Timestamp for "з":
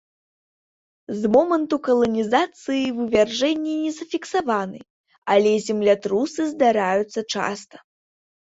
1.19-1.29